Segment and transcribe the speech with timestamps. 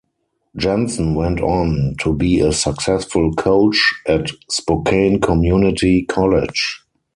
[0.57, 6.83] Jensen went on to be a successful coach at Spokane Community College.